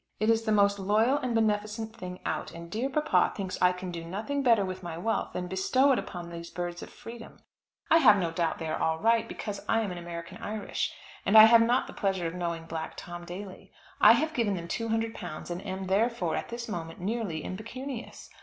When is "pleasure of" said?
11.93-12.33